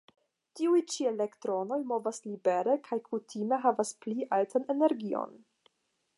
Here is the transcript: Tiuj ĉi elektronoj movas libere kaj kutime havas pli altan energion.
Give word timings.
Tiuj 0.59 0.79
ĉi 0.93 1.05
elektronoj 1.09 1.77
movas 1.93 2.21
libere 2.31 2.75
kaj 2.89 3.01
kutime 3.11 3.61
havas 3.67 3.93
pli 4.07 4.27
altan 4.41 4.69
energion. 4.77 5.39